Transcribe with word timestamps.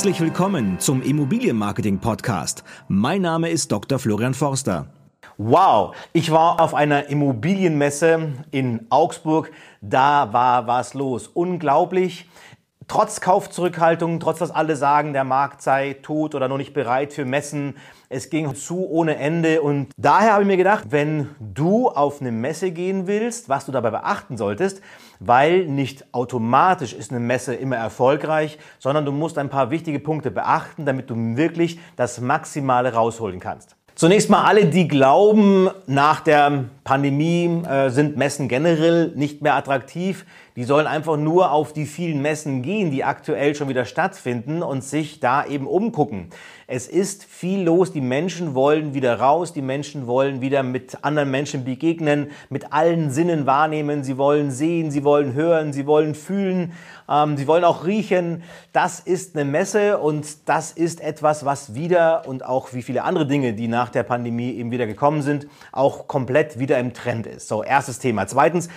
Herzlich 0.00 0.22
willkommen 0.22 0.78
zum 0.78 1.02
Immobilienmarketing 1.02 1.98
Podcast. 1.98 2.64
Mein 2.88 3.20
Name 3.20 3.50
ist 3.50 3.70
Dr. 3.70 3.98
Florian 3.98 4.32
Forster. 4.32 4.86
Wow, 5.36 5.94
ich 6.14 6.30
war 6.30 6.58
auf 6.58 6.72
einer 6.72 7.10
Immobilienmesse 7.10 8.32
in 8.50 8.86
Augsburg. 8.88 9.52
Da 9.82 10.32
war 10.32 10.66
was 10.66 10.94
los. 10.94 11.28
Unglaublich. 11.28 12.30
Trotz 12.90 13.20
Kaufzurückhaltung, 13.20 14.18
trotz 14.18 14.40
dass 14.40 14.50
alle 14.50 14.74
sagen, 14.74 15.12
der 15.12 15.22
Markt 15.22 15.62
sei 15.62 15.94
tot 16.02 16.34
oder 16.34 16.48
noch 16.48 16.56
nicht 16.56 16.74
bereit 16.74 17.12
für 17.12 17.24
Messen, 17.24 17.76
es 18.08 18.30
ging 18.30 18.52
zu 18.56 18.84
ohne 18.90 19.14
Ende 19.14 19.62
und 19.62 19.92
daher 19.96 20.32
habe 20.32 20.42
ich 20.42 20.48
mir 20.48 20.56
gedacht, 20.56 20.86
wenn 20.90 21.28
du 21.38 21.86
auf 21.86 22.20
eine 22.20 22.32
Messe 22.32 22.72
gehen 22.72 23.06
willst, 23.06 23.48
was 23.48 23.64
du 23.64 23.70
dabei 23.70 23.92
beachten 23.92 24.36
solltest, 24.36 24.82
weil 25.20 25.66
nicht 25.66 26.12
automatisch 26.12 26.92
ist 26.92 27.12
eine 27.12 27.20
Messe 27.20 27.54
immer 27.54 27.76
erfolgreich, 27.76 28.58
sondern 28.80 29.04
du 29.04 29.12
musst 29.12 29.38
ein 29.38 29.50
paar 29.50 29.70
wichtige 29.70 30.00
Punkte 30.00 30.32
beachten, 30.32 30.84
damit 30.84 31.10
du 31.10 31.36
wirklich 31.36 31.78
das 31.94 32.20
Maximale 32.20 32.92
rausholen 32.92 33.38
kannst. 33.38 33.76
Zunächst 33.94 34.30
mal 34.30 34.44
alle, 34.44 34.66
die 34.66 34.88
glauben, 34.88 35.68
nach 35.86 36.20
der 36.20 36.64
Pandemie 36.90 37.62
äh, 37.68 37.90
sind 37.90 38.16
Messen 38.16 38.48
generell 38.48 39.12
nicht 39.14 39.42
mehr 39.42 39.54
attraktiv. 39.54 40.26
Die 40.56 40.64
sollen 40.64 40.88
einfach 40.88 41.16
nur 41.16 41.52
auf 41.52 41.72
die 41.72 41.86
vielen 41.86 42.20
Messen 42.20 42.62
gehen, 42.62 42.90
die 42.90 43.04
aktuell 43.04 43.54
schon 43.54 43.68
wieder 43.68 43.84
stattfinden 43.84 44.60
und 44.64 44.82
sich 44.82 45.20
da 45.20 45.46
eben 45.46 45.68
umgucken. 45.68 46.30
Es 46.66 46.88
ist 46.88 47.24
viel 47.24 47.62
los. 47.62 47.92
Die 47.92 48.00
Menschen 48.00 48.54
wollen 48.54 48.92
wieder 48.92 49.20
raus. 49.20 49.52
Die 49.52 49.62
Menschen 49.62 50.06
wollen 50.06 50.40
wieder 50.40 50.62
mit 50.62 51.04
anderen 51.04 51.30
Menschen 51.30 51.64
begegnen, 51.64 52.30
mit 52.48 52.72
allen 52.72 53.10
Sinnen 53.10 53.46
wahrnehmen. 53.46 54.02
Sie 54.02 54.18
wollen 54.18 54.50
sehen, 54.50 54.90
sie 54.90 55.04
wollen 55.04 55.34
hören, 55.34 55.72
sie 55.72 55.86
wollen 55.86 56.14
fühlen, 56.14 56.72
ähm, 57.08 57.36
sie 57.36 57.46
wollen 57.46 57.64
auch 57.64 57.86
riechen. 57.86 58.42
Das 58.72 59.00
ist 59.00 59.36
eine 59.36 59.44
Messe 59.44 59.98
und 59.98 60.48
das 60.48 60.72
ist 60.72 61.00
etwas, 61.00 61.44
was 61.44 61.74
wieder 61.74 62.22
und 62.26 62.44
auch 62.44 62.72
wie 62.72 62.82
viele 62.82 63.04
andere 63.04 63.26
Dinge, 63.26 63.52
die 63.52 63.68
nach 63.68 63.88
der 63.88 64.02
Pandemie 64.02 64.52
eben 64.52 64.70
wieder 64.70 64.86
gekommen 64.86 65.22
sind, 65.22 65.46
auch 65.72 66.06
komplett 66.08 66.58
wieder 66.58 66.78
im 66.80 66.92
Trend 66.94 67.26
ist. 67.26 67.48
So, 67.48 67.62
erstes 67.62 67.98
Thema. 67.98 68.26
Zweitens, 68.26 68.68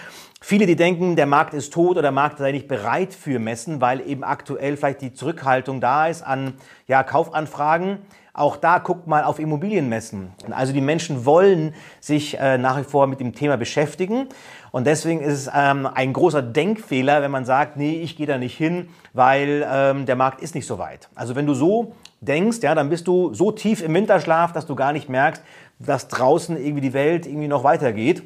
Viele, 0.46 0.66
die 0.66 0.76
denken, 0.76 1.16
der 1.16 1.26
Markt 1.26 1.54
ist 1.54 1.72
tot 1.72 1.92
oder 1.92 2.02
der 2.02 2.12
Markt 2.12 2.38
sei 2.38 2.52
nicht 2.52 2.68
bereit 2.68 3.14
für 3.14 3.40
Messen, 3.40 3.80
weil 3.80 4.06
eben 4.06 4.26
aktuell 4.26 4.76
vielleicht 4.76 5.00
die 5.00 5.14
Zurückhaltung 5.14 5.80
da 5.80 6.08
ist 6.08 6.22
an 6.22 6.56
ja, 6.86 7.02
Kaufanfragen. 7.02 8.00
Auch 8.34 8.58
da 8.58 8.80
guckt 8.80 9.08
mal 9.08 9.24
auf 9.24 9.40
Immobilienmessen. 9.40 10.34
Also 10.52 10.74
die 10.74 10.82
Menschen 10.82 11.26
wollen 11.26 11.74
sich 12.02 12.38
äh, 12.38 12.58
nach 12.58 12.78
wie 12.78 12.84
vor 12.84 13.08
mit 13.08 13.22
dem 13.22 13.34
Thema 13.34 13.56
beschäftigen. 13.56 14.28
Und 14.72 14.86
deswegen 14.86 15.22
ist 15.22 15.34
es 15.34 15.52
ähm, 15.56 15.88
ein 15.88 16.12
großer 16.12 16.42
Denkfehler, 16.42 17.22
wenn 17.22 17.32
man 17.32 17.46
sagt, 17.46 17.78
nee, 17.78 18.02
ich 18.02 18.18
gehe 18.18 18.28
da 18.28 18.38
nicht 18.38 18.58
hin, 18.58 18.90
weil 19.14 19.66
ähm, 19.72 20.06
der 20.06 20.18
Markt 20.18 20.42
ist 20.42 20.56
nicht 20.56 20.68
so 20.68 20.78
weit. 20.78 21.08
Also 21.16 21.38
wenn 21.38 21.46
du 21.46 21.54
so 21.54 21.96
denkst, 22.20 22.58
ja, 22.64 22.76
dann 22.76 22.90
bist 22.90 23.08
du 23.08 23.34
so 23.34 23.54
tief 23.54 23.82
im 23.82 23.94
Winterschlaf, 23.94 24.52
dass 24.52 24.66
du 24.66 24.76
gar 24.76 24.92
nicht 24.92 25.08
merkst, 25.08 25.42
dass 25.80 26.08
draußen 26.08 26.58
irgendwie 26.58 26.82
die 26.82 26.94
Welt 26.94 27.26
irgendwie 27.26 27.48
noch 27.48 27.64
weitergeht. 27.64 28.24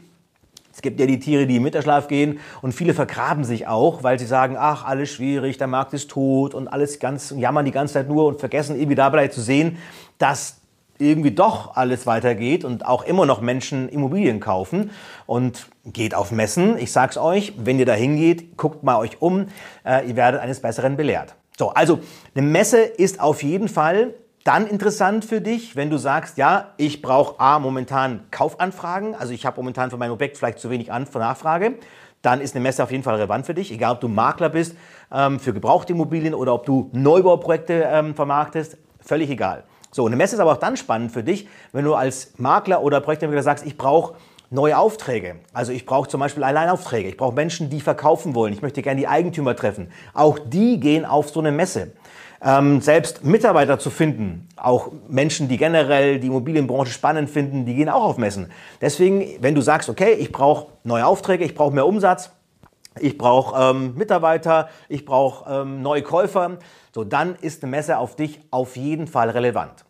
Es 0.73 0.81
gibt 0.84 1.00
ja 1.00 1.08
die 1.08 1.20
Tiere, 1.20 1.48
die 1.48 1.56
im 1.56 1.66
Winterschlaf 1.66 2.08
gehen 2.08 2.39
und 2.62 2.72
viele 2.72 2.94
vergraben 2.94 3.44
sich 3.44 3.66
auch, 3.66 4.04
weil 4.04 4.20
sie 4.20 4.28
sagen, 4.28 4.56
ach, 4.59 4.86
alles 4.86 5.09
schwierig, 5.09 5.58
der 5.58 5.66
Markt 5.66 5.94
ist 5.94 6.12
tot 6.12 6.54
und 6.54 6.67
alles 6.67 7.00
ganz, 7.00 7.34
jammern 7.36 7.66
die 7.66 7.72
ganze 7.72 7.95
Zeit 7.95 8.08
nur 8.08 8.28
und 8.28 8.39
vergessen 8.39 8.76
irgendwie 8.76 8.95
dabei 8.95 9.28
zu 9.28 9.42
sehen, 9.42 9.78
dass 10.20 10.58
irgendwie 11.00 11.31
doch 11.31 11.76
alles 11.76 12.06
weitergeht 12.06 12.64
und 12.64 12.86
auch 12.86 13.04
immer 13.04 13.26
noch 13.26 13.42
Menschen 13.42 13.89
Immobilien 13.89 14.39
kaufen 14.39 14.92
und 15.26 15.67
geht 15.86 16.14
auf 16.14 16.32
Messen. 16.32 16.77
Ich 16.77 16.92
sag's 16.92 17.17
euch, 17.17 17.54
wenn 17.58 17.80
ihr 17.80 17.86
da 17.86 17.94
hingeht, 17.94 18.58
guckt 18.58 18.83
mal 18.83 18.98
euch 18.98 19.21
um, 19.21 19.48
äh, 19.83 20.08
ihr 20.08 20.16
werdet 20.16 20.42
eines 20.42 20.60
Besseren 20.60 20.95
belehrt. 20.95 21.36
So, 21.58 21.70
also 21.70 22.00
eine 22.36 22.45
Messe 22.45 22.80
ist 22.80 23.20
auf 23.20 23.42
jeden 23.42 23.67
Fall 23.67 24.14
dann 24.47 24.65
interessant 24.65 25.25
für 25.25 25.41
dich, 25.41 25.75
wenn 25.75 25.89
du 25.89 25.97
sagst, 25.97 26.37
ja, 26.37 26.71
ich 26.77 27.02
brauche 27.02 27.37
A, 27.37 27.59
momentan 27.59 28.21
Kaufanfragen, 28.31 29.13
also 29.13 29.33
ich 29.33 29.45
habe 29.45 29.58
momentan 29.58 29.89
für 29.89 29.97
mein 29.97 30.09
Objekt 30.09 30.37
vielleicht 30.37 30.59
zu 30.59 30.69
wenig 30.69 30.89
An 30.89 31.05
Nachfrage, 31.13 31.75
dann 32.21 32.39
ist 32.39 32.55
eine 32.55 32.63
Messe 32.63 32.81
auf 32.81 32.91
jeden 32.91 33.03
Fall 33.03 33.15
relevant 33.15 33.45
für 33.45 33.53
dich, 33.53 33.73
egal 33.73 33.95
ob 33.95 34.02
du 34.02 34.08
Makler 34.08 34.47
bist 34.47 34.77
ähm, 35.11 35.41
für 35.41 35.53
gebrauchte 35.53 35.91
Immobilien 35.91 36.33
oder 36.33 36.53
ob 36.53 36.65
du 36.65 36.89
Neubauprojekte 36.93 37.89
ähm, 37.91 38.15
vermarktest, 38.15 38.77
völlig 39.02 39.30
egal. 39.30 39.65
So, 39.91 40.05
eine 40.05 40.15
Messe 40.15 40.35
ist 40.35 40.39
aber 40.39 40.53
auch 40.53 40.58
dann 40.58 40.77
spannend 40.77 41.11
für 41.11 41.23
dich, 41.23 41.49
wenn 41.73 41.83
du 41.83 41.95
als 41.95 42.33
Makler 42.37 42.81
oder 42.81 43.02
Projektentwickler 43.02 43.43
sagst, 43.43 43.65
ich 43.65 43.77
brauche 43.77 44.15
neue 44.49 44.77
Aufträge. 44.77 45.35
Also 45.52 45.73
ich 45.73 45.85
brauche 45.85 46.08
zum 46.08 46.21
Beispiel 46.21 46.45
Alleinaufträge. 46.45 47.09
Ich 47.09 47.17
brauche 47.17 47.35
Menschen, 47.35 47.69
die 47.69 47.81
verkaufen 47.81 48.33
wollen. 48.33 48.53
Ich 48.53 48.61
möchte 48.61 48.81
gerne 48.81 48.99
die 48.99 49.08
Eigentümer 49.08 49.55
treffen. 49.58 49.91
Auch 50.14 50.39
die 50.39 50.79
gehen 50.79 51.03
auf 51.03 51.29
so 51.29 51.41
eine 51.41 51.52
Messe. 51.52 51.91
Ähm, 52.42 52.81
selbst 52.81 53.23
Mitarbeiter 53.23 53.80
zu 53.80 53.89
finden, 53.89 54.48
auch 54.58 54.92
Menschen, 55.08 55.48
die 55.48 55.58
generell 55.58 56.20
die 56.20 56.27
Immobilienbranche 56.27 56.92
spannend 56.92 57.30
finden, 57.30 57.65
die 57.65 57.73
gehen 57.73 57.89
auch 57.89 58.03
auf 58.03 58.17
Messen. 58.17 58.52
Deswegen, 58.80 59.25
wenn 59.42 59.55
du 59.55 59.61
sagst, 59.61 59.89
okay, 59.89 60.14
ich 60.14 60.31
brauche 60.31 60.67
neue 60.83 61.05
Aufträge, 61.05 61.43
ich 61.43 61.55
brauche 61.55 61.73
mehr 61.73 61.87
Umsatz, 61.87 62.31
ich 62.99 63.17
brauche 63.17 63.59
ähm, 63.59 63.95
Mitarbeiter, 63.95 64.70
ich 64.87 65.05
brauche 65.05 65.61
ähm, 65.61 65.81
neue 65.81 66.03
Käufer, 66.03 66.58
so 66.93 67.03
dann 67.03 67.36
ist 67.42 67.64
eine 67.64 67.71
Messe 67.71 67.97
auf 67.97 68.15
dich 68.15 68.39
auf 68.52 68.76
jeden 68.76 69.08
Fall 69.08 69.30
relevant. 69.30 69.86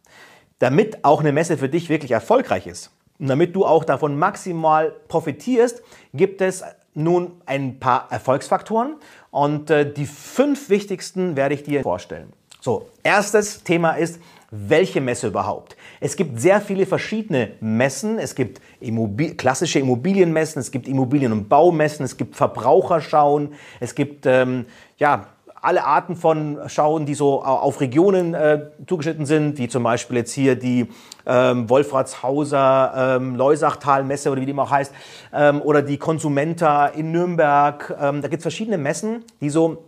Damit 0.60 1.04
auch 1.04 1.20
eine 1.20 1.32
Messe 1.32 1.58
für 1.58 1.70
dich 1.70 1.90
wirklich 1.90 2.12
erfolgreich 2.12 2.66
ist 2.66 2.92
und 3.20 3.28
damit 3.28 3.56
du 3.56 3.66
auch 3.66 3.84
davon 3.84 4.18
maximal 4.18 4.94
profitierst, 5.08 5.82
gibt 6.14 6.42
es 6.42 6.64
nun 6.94 7.42
ein 7.46 7.80
paar 7.80 8.12
Erfolgsfaktoren 8.12 8.96
und 9.32 9.70
äh, 9.70 9.92
die 9.92 10.06
fünf 10.06 10.70
wichtigsten 10.70 11.36
werde 11.36 11.56
ich 11.56 11.64
dir 11.64 11.84
vorstellen. 11.84 12.34
So, 12.60 12.90
erstes 13.04 13.64
Thema 13.64 13.92
ist, 13.92 14.20
welche 14.50 15.02
Messe 15.02 15.28
überhaupt? 15.28 15.76
Es 16.00 16.16
gibt 16.16 16.40
sehr 16.40 16.62
viele 16.62 16.86
verschiedene 16.86 17.52
Messen. 17.60 18.18
Es 18.18 18.34
gibt 18.34 18.62
Immobil 18.80 19.36
klassische 19.36 19.80
Immobilienmessen, 19.80 20.60
es 20.60 20.72
gibt 20.72 20.88
Immobilien- 20.88 21.32
und 21.32 21.50
Baumessen, 21.50 22.04
es 22.04 22.18
gibt 22.18 22.36
Verbraucherschauen, 22.36 23.54
es 23.80 23.94
gibt 23.94 24.26
ähm, 24.26 24.66
ja, 24.98 25.28
alle 25.62 25.84
Arten 25.84 26.16
von 26.16 26.60
Schauen, 26.68 27.06
die 27.06 27.14
so 27.14 27.44
auf 27.44 27.82
Regionen 27.82 28.34
äh, 28.34 28.68
zugeschnitten 28.88 29.26
sind, 29.26 29.58
wie 29.58 29.68
zum 29.68 29.84
Beispiel 29.84 30.18
jetzt 30.18 30.32
hier 30.32 30.56
die 30.56 30.88
ähm, 31.26 31.70
Wolfratshauser 31.70 33.18
ähm, 33.18 33.36
Leusachtal-Messe 33.36 34.32
oder 34.32 34.42
wie 34.42 34.46
die 34.46 34.52
immer 34.52 34.64
auch 34.64 34.72
heißt, 34.72 34.94
ähm, 35.34 35.62
oder 35.62 35.82
die 35.82 35.98
Consumenta 35.98 36.88
in 36.88 37.12
Nürnberg. 37.12 37.96
Ähm, 38.00 38.22
da 38.22 38.28
gibt 38.28 38.40
es 38.40 38.44
verschiedene 38.44 38.78
Messen, 38.78 39.26
die 39.42 39.50
so 39.50 39.87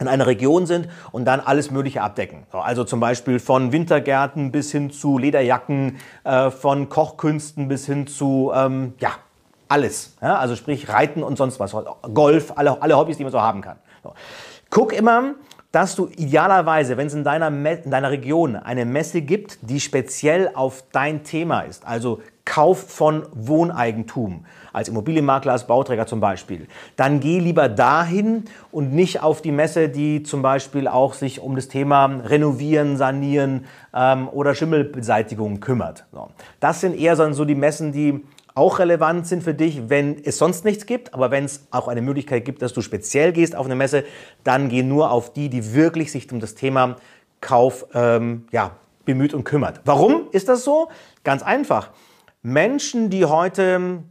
in 0.00 0.08
einer 0.08 0.26
Region 0.26 0.66
sind 0.66 0.88
und 1.12 1.24
dann 1.24 1.40
alles 1.40 1.70
Mögliche 1.70 2.02
abdecken. 2.02 2.44
Also 2.52 2.84
zum 2.84 3.00
Beispiel 3.00 3.38
von 3.38 3.72
Wintergärten 3.72 4.52
bis 4.52 4.70
hin 4.70 4.90
zu 4.90 5.18
Lederjacken, 5.18 5.98
äh, 6.24 6.50
von 6.50 6.88
Kochkünsten 6.88 7.68
bis 7.68 7.86
hin 7.86 8.06
zu, 8.06 8.52
ähm, 8.54 8.94
ja, 8.98 9.10
alles. 9.68 10.16
Ja, 10.22 10.36
also 10.36 10.56
sprich 10.56 10.88
Reiten 10.88 11.22
und 11.22 11.36
sonst 11.36 11.60
was. 11.60 11.74
Golf, 12.14 12.52
alle, 12.56 12.80
alle 12.80 12.96
Hobbys, 12.96 13.16
die 13.16 13.24
man 13.24 13.32
so 13.32 13.40
haben 13.40 13.60
kann. 13.60 13.76
So. 14.02 14.14
Guck 14.70 14.92
immer, 14.92 15.34
dass 15.72 15.94
du 15.94 16.08
idealerweise, 16.08 16.96
wenn 16.96 17.08
es 17.08 17.14
in 17.14 17.24
deiner, 17.24 17.48
in 17.48 17.90
deiner 17.90 18.10
Region 18.10 18.56
eine 18.56 18.84
Messe 18.86 19.20
gibt, 19.20 19.58
die 19.62 19.80
speziell 19.80 20.50
auf 20.54 20.84
dein 20.92 21.24
Thema 21.24 21.60
ist, 21.60 21.86
also 21.86 22.22
Kauf 22.48 22.78
von 22.90 23.26
Wohneigentum, 23.34 24.46
als 24.72 24.88
Immobilienmakler, 24.88 25.52
als 25.52 25.66
Bauträger 25.66 26.06
zum 26.06 26.20
Beispiel, 26.20 26.66
dann 26.96 27.20
geh 27.20 27.40
lieber 27.40 27.68
dahin 27.68 28.46
und 28.72 28.94
nicht 28.94 29.22
auf 29.22 29.42
die 29.42 29.52
Messe, 29.52 29.90
die 29.90 30.22
zum 30.22 30.40
Beispiel 30.40 30.88
auch 30.88 31.12
sich 31.12 31.40
um 31.40 31.56
das 31.56 31.68
Thema 31.68 32.06
Renovieren, 32.06 32.96
Sanieren 32.96 33.66
ähm, 33.94 34.30
oder 34.30 34.54
Schimmelbeseitigung 34.54 35.60
kümmert. 35.60 36.06
So. 36.10 36.30
Das 36.58 36.80
sind 36.80 36.98
eher 36.98 37.16
so 37.16 37.44
die 37.44 37.54
Messen, 37.54 37.92
die 37.92 38.24
auch 38.54 38.78
relevant 38.78 39.26
sind 39.26 39.42
für 39.42 39.52
dich, 39.52 39.90
wenn 39.90 40.16
es 40.24 40.38
sonst 40.38 40.64
nichts 40.64 40.86
gibt. 40.86 41.12
Aber 41.12 41.30
wenn 41.30 41.44
es 41.44 41.66
auch 41.70 41.86
eine 41.86 42.00
Möglichkeit 42.00 42.46
gibt, 42.46 42.62
dass 42.62 42.72
du 42.72 42.80
speziell 42.80 43.32
gehst 43.32 43.54
auf 43.54 43.66
eine 43.66 43.76
Messe, 43.76 44.04
dann 44.42 44.70
geh 44.70 44.82
nur 44.82 45.10
auf 45.10 45.34
die, 45.34 45.50
die 45.50 45.74
wirklich 45.74 46.10
sich 46.10 46.32
um 46.32 46.40
das 46.40 46.54
Thema 46.54 46.96
Kauf 47.42 47.84
ähm, 47.92 48.46
ja, 48.52 48.70
bemüht 49.04 49.34
und 49.34 49.44
kümmert. 49.44 49.82
Warum 49.84 50.28
ist 50.32 50.48
das 50.48 50.64
so? 50.64 50.88
Ganz 51.24 51.42
einfach. 51.42 51.90
Menschen, 52.42 53.10
die 53.10 53.24
heute 53.24 54.04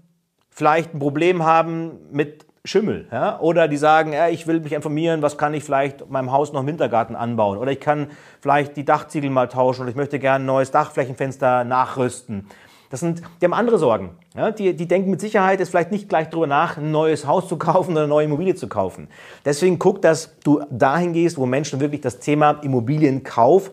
vielleicht 0.50 0.94
ein 0.94 1.00
Problem 1.00 1.44
haben 1.44 2.00
mit 2.12 2.45
Schimmel. 2.68 3.07
Ja? 3.12 3.39
Oder 3.39 3.68
die 3.68 3.77
sagen, 3.77 4.13
ja, 4.13 4.27
ich 4.27 4.45
will 4.47 4.59
mich 4.59 4.74
informieren, 4.74 5.21
was 5.21 5.38
kann 5.38 5.53
ich 5.53 5.63
vielleicht 5.63 6.09
meinem 6.09 6.31
Haus 6.31 6.51
noch 6.53 6.62
im 6.62 6.68
Wintergarten 6.68 7.15
anbauen. 7.15 7.57
Oder 7.57 7.71
ich 7.71 7.79
kann 7.79 8.12
vielleicht 8.41 8.77
die 8.77 8.85
Dachziegel 8.85 9.29
mal 9.29 9.47
tauschen 9.47 9.81
oder 9.81 9.89
ich 9.89 9.95
möchte 9.95 10.19
gerne 10.19 10.44
ein 10.44 10.45
neues 10.45 10.71
Dachflächenfenster 10.71 11.63
nachrüsten. 11.63 12.47
Das 12.89 13.01
sind, 13.01 13.21
die 13.41 13.45
haben 13.45 13.53
andere 13.53 13.77
Sorgen. 13.77 14.12
Ja, 14.35 14.51
die, 14.51 14.74
die 14.74 14.88
denken 14.88 15.09
mit 15.09 15.19
Sicherheit 15.19 15.59
jetzt 15.59 15.69
vielleicht 15.69 15.91
nicht 15.91 16.07
gleich 16.07 16.29
darüber 16.29 16.47
nach, 16.47 16.77
ein 16.77 16.91
neues 16.91 17.27
Haus 17.27 17.47
zu 17.47 17.57
kaufen 17.57 17.91
oder 17.91 18.01
eine 18.01 18.07
neue 18.07 18.25
Immobilie 18.25 18.56
zu 18.56 18.68
kaufen. 18.69 19.09
Deswegen 19.44 19.77
guck, 19.77 20.01
dass 20.01 20.38
du 20.39 20.62
dahin 20.69 21.12
gehst, 21.12 21.38
wo 21.38 21.45
Menschen 21.45 21.79
wirklich 21.79 22.01
das 22.01 22.19
Thema 22.19 22.51
Immobilienkauf 22.62 23.71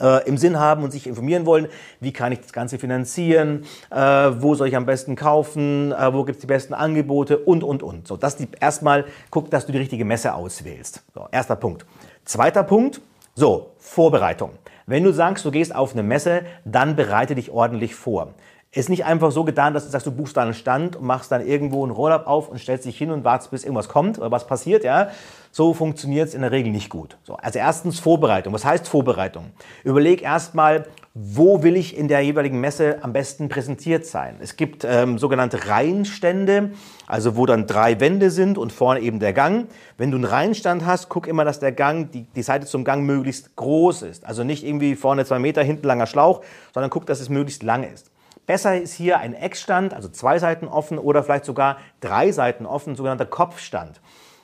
äh, 0.00 0.26
im 0.28 0.36
Sinn 0.36 0.58
haben 0.58 0.82
und 0.82 0.90
sich 0.90 1.06
informieren 1.06 1.46
wollen, 1.46 1.68
wie 2.00 2.12
kann 2.12 2.32
ich 2.32 2.40
das 2.40 2.52
Ganze 2.52 2.78
finanzieren, 2.78 3.64
äh, 3.90 3.96
wo 3.96 4.54
soll 4.54 4.68
ich 4.68 4.76
am 4.76 4.86
besten 4.86 5.16
kaufen, 5.16 5.92
äh, 5.92 6.12
wo 6.12 6.24
gibt 6.24 6.36
es 6.36 6.40
die 6.40 6.46
besten 6.46 6.74
Angebote 6.74 7.38
und, 7.38 7.64
und, 7.64 7.82
und. 7.82 8.08
So, 8.08 8.16
dass 8.16 8.36
die 8.36 8.48
erstmal 8.60 9.04
guck, 9.30 9.50
dass 9.50 9.66
du 9.66 9.72
die 9.72 9.78
richtige 9.78 10.04
Messe 10.04 10.34
auswählst. 10.34 11.02
So, 11.14 11.26
erster 11.30 11.56
Punkt. 11.56 11.86
Zweiter 12.24 12.62
Punkt, 12.62 13.00
So, 13.36 13.72
Vorbereitung. 13.78 14.50
Wenn 14.86 15.02
du 15.02 15.12
sagst, 15.12 15.44
du 15.44 15.50
gehst 15.50 15.74
auf 15.74 15.92
eine 15.92 16.02
Messe, 16.02 16.42
dann 16.64 16.94
bereite 16.94 17.34
dich 17.34 17.50
ordentlich 17.50 17.94
vor. 17.94 18.34
Ist 18.74 18.88
nicht 18.88 19.04
einfach 19.04 19.30
so 19.30 19.44
getan, 19.44 19.72
dass 19.72 19.84
du 19.84 19.90
sagst, 19.90 20.04
du 20.04 20.10
buchst 20.10 20.36
da 20.36 20.42
einen 20.42 20.52
Stand 20.52 20.96
und 20.96 21.06
machst 21.06 21.30
dann 21.30 21.46
irgendwo 21.46 21.84
einen 21.84 21.92
Roll-Up 21.92 22.26
auf 22.26 22.48
und 22.48 22.58
stellst 22.58 22.84
dich 22.84 22.98
hin 22.98 23.12
und 23.12 23.22
wartest, 23.22 23.52
bis 23.52 23.62
irgendwas 23.62 23.88
kommt 23.88 24.18
oder 24.18 24.32
was 24.32 24.48
passiert, 24.48 24.82
ja. 24.82 25.10
So 25.52 25.72
funktioniert 25.72 26.26
es 26.26 26.34
in 26.34 26.40
der 26.40 26.50
Regel 26.50 26.72
nicht 26.72 26.90
gut. 26.90 27.16
So, 27.22 27.36
also 27.36 27.60
erstens 27.60 28.00
Vorbereitung. 28.00 28.52
Was 28.52 28.64
heißt 28.64 28.88
Vorbereitung? 28.88 29.52
Überleg 29.84 30.22
erstmal, 30.22 30.86
wo 31.14 31.62
will 31.62 31.76
ich 31.76 31.96
in 31.96 32.08
der 32.08 32.22
jeweiligen 32.22 32.60
Messe 32.60 32.98
am 33.02 33.12
besten 33.12 33.48
präsentiert 33.48 34.04
sein. 34.04 34.38
Es 34.40 34.56
gibt 34.56 34.84
ähm, 34.84 35.18
sogenannte 35.18 35.68
Reihenstände, 35.68 36.72
also 37.06 37.36
wo 37.36 37.46
dann 37.46 37.68
drei 37.68 38.00
Wände 38.00 38.32
sind 38.32 38.58
und 38.58 38.72
vorne 38.72 38.98
eben 38.98 39.20
der 39.20 39.32
Gang. 39.32 39.68
Wenn 39.96 40.10
du 40.10 40.16
einen 40.16 40.24
Reihenstand 40.24 40.84
hast, 40.84 41.08
guck 41.08 41.28
immer, 41.28 41.44
dass 41.44 41.60
der 41.60 41.70
Gang, 41.70 42.10
die, 42.10 42.22
die 42.34 42.42
Seite 42.42 42.66
zum 42.66 42.82
Gang 42.82 43.04
möglichst 43.04 43.54
groß 43.54 44.02
ist. 44.02 44.26
Also 44.26 44.42
nicht 44.42 44.66
irgendwie 44.66 44.96
vorne 44.96 45.24
zwei 45.24 45.38
Meter, 45.38 45.62
hinten 45.62 45.86
langer 45.86 46.08
Schlauch, 46.08 46.40
sondern 46.72 46.90
guck, 46.90 47.06
dass 47.06 47.20
es 47.20 47.28
möglichst 47.28 47.62
lang 47.62 47.84
ist. 47.84 48.10
Besser 48.46 48.80
ist 48.80 48.92
hier 48.92 49.18
ein 49.18 49.34
Eckstand, 49.34 49.94
also 49.94 50.08
zwei 50.08 50.38
Seiten 50.38 50.68
offen 50.68 50.98
oder 50.98 51.22
vielleicht 51.22 51.44
sogar 51.44 51.78
drei 52.00 52.30
Seiten 52.32 52.66
offen, 52.66 52.94
sogenannter 52.94 53.26
Kopfstand. 53.26 54.00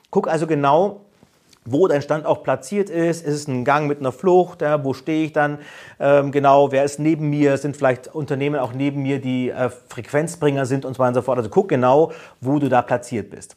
Guck 0.09 0.27
also 0.27 0.47
genau, 0.47 1.01
wo 1.65 1.87
dein 1.87 2.01
Stand 2.01 2.25
auch 2.25 2.43
platziert 2.43 2.89
ist. 2.89 3.23
Ist 3.23 3.33
es 3.33 3.47
ein 3.47 3.63
Gang 3.63 3.87
mit 3.87 3.99
einer 3.99 4.11
Flucht? 4.11 4.61
Ja, 4.61 4.83
wo 4.83 4.93
stehe 4.93 5.25
ich 5.25 5.33
dann 5.33 5.59
ähm, 5.99 6.31
genau? 6.31 6.71
Wer 6.71 6.83
ist 6.83 6.99
neben 6.99 7.29
mir? 7.29 7.57
Sind 7.57 7.77
vielleicht 7.77 8.07
Unternehmen 8.07 8.59
auch 8.59 8.73
neben 8.73 9.03
mir, 9.03 9.21
die 9.21 9.49
äh, 9.49 9.69
Frequenzbringer 9.69 10.65
sind 10.65 10.85
und 10.85 10.95
so 10.95 10.99
weiter 10.99 11.09
und 11.09 11.15
so 11.15 11.21
fort. 11.21 11.37
Also 11.37 11.49
guck 11.49 11.69
genau, 11.69 12.11
wo 12.39 12.57
du 12.57 12.69
da 12.69 12.81
platziert 12.81 13.29
bist. 13.29 13.55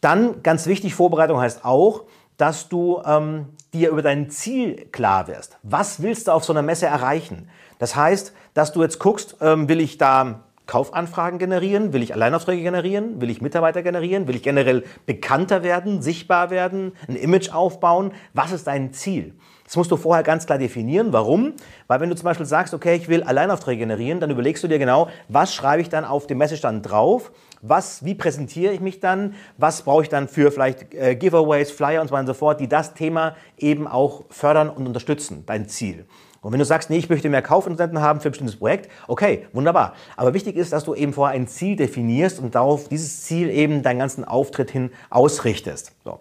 Dann 0.00 0.42
ganz 0.42 0.66
wichtig, 0.66 0.94
Vorbereitung 0.94 1.40
heißt 1.40 1.64
auch, 1.64 2.04
dass 2.36 2.68
du 2.68 3.02
ähm, 3.04 3.46
dir 3.72 3.90
über 3.90 4.02
dein 4.02 4.30
Ziel 4.30 4.86
klar 4.92 5.26
wirst. 5.26 5.58
Was 5.62 6.02
willst 6.02 6.28
du 6.28 6.32
auf 6.32 6.44
so 6.44 6.52
einer 6.52 6.62
Messe 6.62 6.86
erreichen? 6.86 7.48
Das 7.78 7.96
heißt, 7.96 8.32
dass 8.58 8.72
du 8.72 8.82
jetzt 8.82 8.98
guckst, 8.98 9.36
ähm, 9.40 9.68
will 9.68 9.80
ich 9.80 9.98
da 9.98 10.40
Kaufanfragen 10.66 11.38
generieren? 11.38 11.92
Will 11.92 12.02
ich 12.02 12.12
Alleinaufträge 12.12 12.60
generieren? 12.60 13.20
Will 13.20 13.30
ich 13.30 13.40
Mitarbeiter 13.40 13.82
generieren? 13.82 14.26
Will 14.26 14.34
ich 14.34 14.42
generell 14.42 14.82
bekannter 15.06 15.62
werden, 15.62 16.02
sichtbar 16.02 16.50
werden, 16.50 16.92
ein 17.06 17.14
Image 17.14 17.54
aufbauen? 17.54 18.12
Was 18.34 18.50
ist 18.50 18.66
dein 18.66 18.92
Ziel? 18.92 19.34
Das 19.64 19.76
musst 19.76 19.92
du 19.92 19.96
vorher 19.96 20.24
ganz 20.24 20.44
klar 20.44 20.58
definieren. 20.58 21.12
Warum? 21.12 21.52
Weil 21.86 22.00
wenn 22.00 22.10
du 22.10 22.16
zum 22.16 22.24
Beispiel 22.24 22.46
sagst, 22.46 22.74
okay, 22.74 22.96
ich 22.96 23.08
will 23.08 23.22
Alleinaufträge 23.22 23.78
generieren, 23.78 24.18
dann 24.18 24.30
überlegst 24.30 24.64
du 24.64 24.66
dir 24.66 24.80
genau, 24.80 25.08
was 25.28 25.54
schreibe 25.54 25.80
ich 25.80 25.88
dann 25.88 26.04
auf 26.04 26.26
dem 26.26 26.38
Messestand 26.38 26.90
drauf? 26.90 27.30
Was, 27.62 28.04
wie 28.04 28.16
präsentiere 28.16 28.72
ich 28.72 28.80
mich 28.80 28.98
dann? 28.98 29.34
Was 29.56 29.82
brauche 29.82 30.02
ich 30.02 30.08
dann 30.08 30.26
für 30.26 30.50
vielleicht 30.50 30.94
äh, 30.94 31.14
Giveaways, 31.14 31.70
Flyer 31.70 32.00
und 32.00 32.08
so 32.08 32.12
weiter 32.12 32.22
und 32.22 32.26
so 32.26 32.34
fort, 32.34 32.60
die 32.60 32.68
das 32.68 32.94
Thema 32.94 33.36
eben 33.56 33.86
auch 33.86 34.24
fördern 34.30 34.68
und 34.68 34.86
unterstützen, 34.86 35.44
dein 35.46 35.68
Ziel. 35.68 36.06
Und 36.40 36.52
wenn 36.52 36.58
du 36.58 36.64
sagst, 36.64 36.88
nee, 36.90 36.98
ich 36.98 37.08
möchte 37.08 37.28
mehr 37.28 37.42
Kaufinteressenten 37.42 38.00
haben 38.00 38.20
für 38.20 38.28
ein 38.28 38.32
bestimmtes 38.32 38.56
Projekt, 38.56 38.90
okay, 39.08 39.46
wunderbar. 39.52 39.94
Aber 40.16 40.34
wichtig 40.34 40.56
ist, 40.56 40.72
dass 40.72 40.84
du 40.84 40.94
eben 40.94 41.12
vorher 41.12 41.34
ein 41.34 41.48
Ziel 41.48 41.76
definierst 41.76 42.38
und 42.38 42.54
darauf 42.54 42.88
dieses 42.88 43.22
Ziel 43.22 43.50
eben 43.50 43.82
deinen 43.82 43.98
ganzen 43.98 44.24
Auftritt 44.24 44.70
hin 44.70 44.90
ausrichtest. 45.10 45.92
So. 46.04 46.20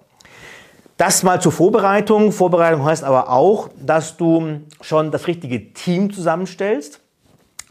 Das 0.97 1.21
mal 1.21 1.39
zur 1.39 1.51
Vorbereitung. 1.51 2.31
Vorbereitung 2.31 2.83
heißt 2.83 3.03
aber 3.03 3.29
auch, 3.29 3.69
dass 3.79 4.17
du 4.17 4.61
schon 4.81 5.11
das 5.11 5.27
richtige 5.27 5.73
Team 5.73 6.11
zusammenstellst, 6.11 7.01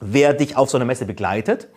wer 0.01 0.33
dich 0.33 0.57
auf 0.57 0.71
so 0.71 0.79
einer 0.79 0.85
Messe 0.85 1.07
begleitet. 1.07 1.69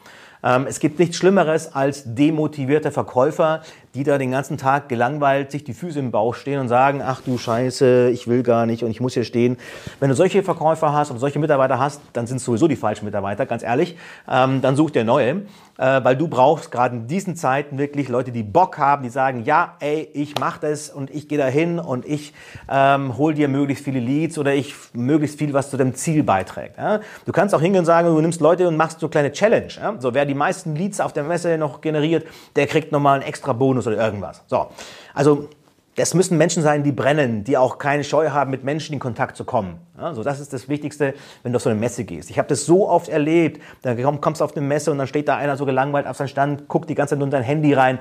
Ähm, 0.43 0.67
es 0.67 0.79
gibt 0.79 0.99
nichts 0.99 1.17
Schlimmeres 1.17 1.73
als 1.73 2.03
demotivierte 2.05 2.91
Verkäufer, 2.91 3.61
die 3.95 4.03
da 4.03 4.17
den 4.17 4.31
ganzen 4.31 4.57
Tag 4.57 4.89
gelangweilt 4.89 5.51
sich 5.51 5.63
die 5.63 5.73
Füße 5.73 5.99
im 5.99 6.11
Bauch 6.11 6.35
stehen 6.35 6.59
und 6.59 6.67
sagen, 6.67 7.01
ach 7.03 7.21
du 7.21 7.37
Scheiße, 7.37 8.09
ich 8.11 8.27
will 8.27 8.43
gar 8.43 8.65
nicht 8.65 8.83
und 8.83 8.91
ich 8.91 9.01
muss 9.01 9.13
hier 9.13 9.23
stehen. 9.23 9.57
Wenn 9.99 10.09
du 10.09 10.15
solche 10.15 10.43
Verkäufer 10.43 10.93
hast 10.93 11.11
und 11.11 11.19
solche 11.19 11.39
Mitarbeiter 11.39 11.79
hast, 11.79 12.01
dann 12.13 12.27
sind 12.27 12.37
es 12.37 12.45
sowieso 12.45 12.67
die 12.67 12.75
falschen 12.75 13.05
Mitarbeiter, 13.05 13.45
ganz 13.45 13.63
ehrlich. 13.63 13.97
Ähm, 14.29 14.61
dann 14.61 14.75
such 14.75 14.91
dir 14.91 15.03
neue, 15.03 15.43
äh, 15.77 16.03
weil 16.03 16.15
du 16.15 16.27
brauchst 16.27 16.71
gerade 16.71 16.97
in 16.97 17.07
diesen 17.07 17.35
Zeiten 17.35 17.77
wirklich 17.77 18.09
Leute, 18.09 18.31
die 18.31 18.43
Bock 18.43 18.77
haben, 18.77 19.01
die 19.03 19.09
sagen, 19.09 19.43
ja, 19.45 19.75
ey, 19.79 20.09
ich 20.13 20.35
mach 20.39 20.57
das 20.57 20.89
und 20.89 21.09
ich 21.09 21.27
gehe 21.27 21.37
dahin 21.37 21.79
und 21.79 22.05
ich 22.05 22.33
ähm, 22.69 23.17
hol 23.17 23.33
dir 23.33 23.47
möglichst 23.47 23.83
viele 23.83 23.99
Leads 23.99 24.37
oder 24.37 24.53
ich 24.53 24.75
möglichst 24.93 25.39
viel, 25.39 25.53
was 25.53 25.69
zu 25.71 25.77
dem 25.77 25.95
Ziel 25.95 26.23
beiträgt. 26.23 26.77
Ja? 26.77 26.99
Du 27.25 27.31
kannst 27.31 27.55
auch 27.55 27.61
hingehen 27.61 27.79
und 27.79 27.85
sagen, 27.85 28.07
du 28.07 28.21
nimmst 28.21 28.41
Leute 28.41 28.67
und 28.67 28.77
machst 28.77 28.99
so 28.99 29.09
kleine 29.09 29.31
Challenge. 29.31 29.69
Ja? 29.81 29.95
So, 29.99 30.13
wer 30.13 30.25
die 30.25 30.35
meisten 30.35 30.75
Leads 30.75 30.99
auf 30.99 31.13
der 31.13 31.23
Messe 31.23 31.57
noch 31.57 31.81
generiert, 31.81 32.27
der 32.55 32.67
kriegt 32.67 32.91
nochmal 32.91 33.15
einen 33.15 33.27
extra 33.27 33.53
Bonus 33.53 33.78
Bonus 33.79 33.87
oder 33.87 33.97
irgendwas. 33.97 34.43
So, 34.47 34.67
also 35.13 35.49
das 35.95 36.13
müssen 36.13 36.37
Menschen 36.37 36.63
sein, 36.63 36.83
die 36.83 36.91
brennen, 36.91 37.43
die 37.43 37.57
auch 37.57 37.77
keine 37.77 38.03
Scheu 38.03 38.29
haben, 38.29 38.51
mit 38.51 38.63
Menschen 38.63 38.93
in 38.93 38.99
Kontakt 38.99 39.35
zu 39.35 39.43
kommen. 39.43 39.79
Also 39.97 40.23
das 40.23 40.39
ist 40.39 40.53
das 40.53 40.69
Wichtigste, 40.69 41.13
wenn 41.43 41.51
du 41.51 41.57
auf 41.57 41.63
so 41.63 41.69
eine 41.69 41.79
Messe 41.79 42.05
gehst. 42.05 42.29
Ich 42.29 42.37
habe 42.37 42.47
das 42.47 42.65
so 42.65 42.87
oft 42.87 43.09
erlebt. 43.09 43.61
Da 43.81 43.95
kommst 43.95 44.39
du 44.39 44.45
auf 44.45 44.55
eine 44.55 44.65
Messe 44.65 44.91
und 44.91 44.97
dann 44.97 45.07
steht 45.07 45.27
da 45.27 45.35
einer 45.35 45.57
so 45.57 45.65
gelangweilt 45.65 46.07
auf 46.07 46.15
seinem 46.15 46.29
Stand, 46.29 46.67
guckt 46.67 46.89
die 46.89 46.95
ganze 46.95 47.11
Zeit 47.11 47.19
nur 47.19 47.27
in 47.27 47.31
dein 47.31 47.43
Handy 47.43 47.73
rein. 47.73 47.99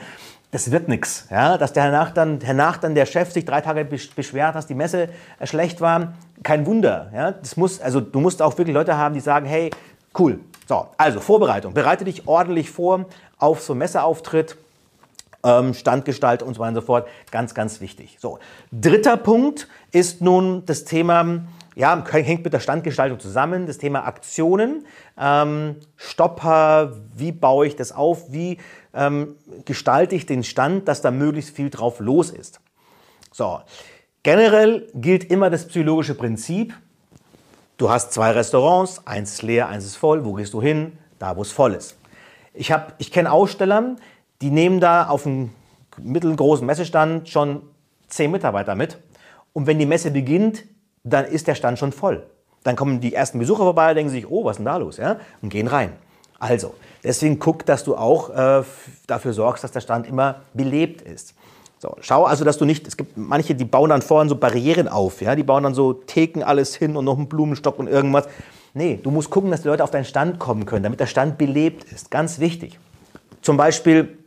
Das 0.52 0.70
wird 0.70 0.88
nichts. 0.88 1.26
Ja? 1.30 1.58
Dass 1.58 1.72
der 1.72 1.84
hernach 1.84 2.12
dann, 2.12 2.40
hernach 2.40 2.76
dann 2.76 2.94
der 2.94 3.04
Chef 3.04 3.32
sich 3.32 3.44
drei 3.44 3.60
Tage 3.60 3.84
beschwert, 3.84 4.54
dass 4.54 4.66
die 4.66 4.74
Messe 4.74 5.08
schlecht 5.42 5.80
war, 5.80 6.14
kein 6.44 6.66
Wunder. 6.66 7.10
Ja? 7.12 7.32
Das 7.32 7.56
muss, 7.56 7.80
also 7.80 8.00
du 8.00 8.20
musst 8.20 8.42
auch 8.42 8.56
wirklich 8.56 8.74
Leute 8.74 8.96
haben, 8.96 9.14
die 9.14 9.20
sagen, 9.20 9.46
hey, 9.46 9.70
cool. 10.16 10.38
So, 10.68 10.86
also 10.96 11.18
Vorbereitung. 11.20 11.74
Bereite 11.74 12.04
dich 12.04 12.28
ordentlich 12.28 12.70
vor 12.70 13.06
auf 13.38 13.62
so 13.62 13.72
einen 13.72 13.80
Messeauftritt 13.80 14.56
Standgestalt 15.72 16.42
und 16.42 16.54
so 16.54 16.60
weiter 16.60 16.68
und 16.70 16.74
so 16.76 16.80
fort. 16.82 17.08
Ganz, 17.30 17.54
ganz 17.54 17.80
wichtig. 17.80 18.16
So. 18.20 18.38
Dritter 18.72 19.16
Punkt 19.16 19.68
ist 19.92 20.20
nun 20.20 20.64
das 20.66 20.84
Thema, 20.84 21.44
ja, 21.74 22.04
hängt 22.10 22.44
mit 22.44 22.52
der 22.52 22.60
Standgestaltung 22.60 23.18
zusammen, 23.20 23.66
das 23.66 23.78
Thema 23.78 24.06
Aktionen. 24.06 24.86
Ähm, 25.18 25.76
Stopper, 25.96 26.92
wie 27.14 27.32
baue 27.32 27.66
ich 27.66 27.76
das 27.76 27.92
auf? 27.92 28.32
Wie 28.32 28.58
ähm, 28.94 29.36
gestalte 29.64 30.14
ich 30.14 30.26
den 30.26 30.44
Stand, 30.44 30.88
dass 30.88 31.02
da 31.02 31.10
möglichst 31.10 31.54
viel 31.54 31.70
drauf 31.70 32.00
los 32.00 32.30
ist? 32.30 32.60
So. 33.32 33.60
Generell 34.24 34.88
gilt 34.94 35.30
immer 35.30 35.48
das 35.48 35.66
psychologische 35.68 36.14
Prinzip. 36.14 36.74
Du 37.76 37.88
hast 37.88 38.12
zwei 38.12 38.32
Restaurants, 38.32 39.06
eins 39.06 39.34
ist 39.34 39.42
leer, 39.42 39.68
eins 39.68 39.84
ist 39.84 39.96
voll. 39.96 40.24
Wo 40.24 40.34
gehst 40.34 40.52
du 40.52 40.60
hin? 40.60 40.98
Da, 41.20 41.36
wo 41.36 41.42
es 41.42 41.52
voll 41.52 41.74
ist. 41.74 41.96
Ich, 42.52 42.74
ich 42.98 43.12
kenne 43.12 43.30
Aussteller, 43.30 43.96
die 44.42 44.50
nehmen 44.50 44.80
da 44.80 45.08
auf 45.08 45.26
einem 45.26 45.50
mittelgroßen 46.00 46.66
Messestand 46.66 47.28
schon 47.28 47.62
zehn 48.08 48.30
Mitarbeiter 48.30 48.74
mit. 48.74 48.98
Und 49.52 49.66
wenn 49.66 49.78
die 49.78 49.86
Messe 49.86 50.10
beginnt, 50.10 50.64
dann 51.04 51.24
ist 51.24 51.46
der 51.46 51.54
Stand 51.54 51.78
schon 51.78 51.92
voll. 51.92 52.26
Dann 52.64 52.76
kommen 52.76 53.00
die 53.00 53.14
ersten 53.14 53.38
Besucher 53.38 53.64
vorbei, 53.64 53.94
denken 53.94 54.10
sich, 54.10 54.28
oh, 54.28 54.44
was 54.44 54.52
ist 54.52 54.58
denn 54.58 54.66
da 54.66 54.76
los? 54.76 54.96
Ja? 54.96 55.18
Und 55.42 55.48
gehen 55.48 55.66
rein. 55.66 55.92
Also, 56.38 56.74
deswegen 57.02 57.38
guck, 57.38 57.66
dass 57.66 57.84
du 57.84 57.96
auch 57.96 58.30
äh, 58.30 58.62
dafür 59.06 59.32
sorgst, 59.32 59.64
dass 59.64 59.72
der 59.72 59.80
Stand 59.80 60.06
immer 60.06 60.42
belebt 60.54 61.02
ist. 61.02 61.34
So, 61.80 61.96
schau 62.00 62.24
also, 62.24 62.44
dass 62.44 62.58
du 62.58 62.64
nicht, 62.64 62.86
es 62.86 62.96
gibt 62.96 63.16
manche, 63.16 63.54
die 63.54 63.64
bauen 63.64 63.90
dann 63.90 64.02
vorhin 64.02 64.28
so 64.28 64.34
Barrieren 64.36 64.88
auf, 64.88 65.20
ja, 65.22 65.36
die 65.36 65.44
bauen 65.44 65.62
dann 65.62 65.74
so 65.74 65.92
Theken 65.92 66.42
alles 66.42 66.74
hin 66.74 66.96
und 66.96 67.04
noch 67.04 67.16
einen 67.16 67.28
Blumenstock 67.28 67.78
und 67.78 67.88
irgendwas. 67.88 68.28
Nee, 68.74 68.98
du 69.02 69.10
musst 69.10 69.30
gucken, 69.30 69.50
dass 69.50 69.62
die 69.62 69.68
Leute 69.68 69.84
auf 69.84 69.90
deinen 69.90 70.04
Stand 70.04 70.38
kommen 70.38 70.66
können, 70.66 70.82
damit 70.82 71.00
der 71.00 71.06
Stand 71.06 71.38
belebt 71.38 71.84
ist. 71.92 72.10
Ganz 72.10 72.40
wichtig. 72.40 72.78
Zum 73.42 73.56
Beispiel 73.56 74.17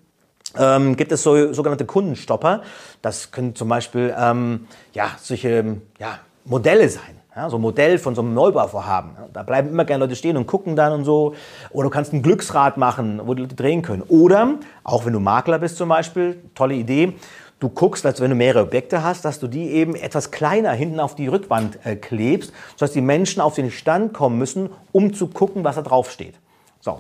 ähm, 0.58 0.96
gibt 0.98 1.12
es 1.12 1.24
so, 1.24 1.54
sogenannte 1.54 1.86
Kundenstopper. 1.86 2.62
Das 3.02 3.32
können 3.32 3.56
zum 3.56 3.70
Beispiel 3.70 4.14
ähm, 4.18 4.68
ja, 4.94 5.12
solche 5.22 5.78
ja, 6.00 6.20
Modelle 6.46 6.90
sein. 6.90 7.22
Ja, 7.36 7.50
so 7.50 7.58
ein 7.58 7.62
Modell 7.62 7.98
von 7.98 8.14
so 8.14 8.22
einem 8.22 8.34
Neubauvorhaben. 8.34 9.12
Da 9.32 9.44
bleiben 9.44 9.70
immer 9.70 9.86
gerne 9.86 10.04
Leute 10.04 10.18
stehen 10.18 10.36
und 10.36 10.48
gucken 10.48 10.76
dann 10.76 10.92
und 10.92 11.06
so. 11.06 11.34
Oder 11.70 11.86
du 11.86 11.90
kannst 11.90 12.12
ein 12.12 12.22
Glücksrad 12.22 12.76
machen, 12.76 13.22
wo 13.24 13.34
die 13.34 13.44
Leute 13.44 13.56
drehen 13.56 13.82
können. 13.82 14.04
Oder, 14.10 14.56
auch 14.84 15.06
wenn 15.06 15.14
du 15.14 15.22
Makler 15.22 15.60
bist 15.60 15.78
zum 15.78 15.88
Beispiel, 15.88 16.42
tolle 16.56 16.74
Idee, 16.74 17.14
du 17.62 17.70
guckst, 17.70 18.06
als 18.06 18.20
wenn 18.20 18.32
du 18.32 18.36
mehrere 18.36 18.64
Objekte 18.64 19.02
hast, 19.02 19.24
dass 19.24 19.40
du 19.40 19.48
die 19.48 19.72
eben 19.72 19.96
etwas 19.96 20.32
kleiner 20.32 20.74
hinten 20.74 21.00
auf 21.00 21.16
die 21.16 21.28
Rückwand 21.28 21.80
äh, 21.86 21.96
klebst, 21.96 22.52
sodass 22.76 22.92
die 22.92 23.02
Menschen 23.02 23.40
auf 23.40 23.56
den 23.56 23.72
Stand 23.72 24.14
kommen 24.14 24.38
müssen, 24.38 24.70
um 24.92 25.14
zu 25.14 25.28
gucken, 25.28 25.64
was 25.64 25.76
da 25.76 25.84
drauf 25.84 26.12
steht. 26.12 26.34
So, 26.82 27.00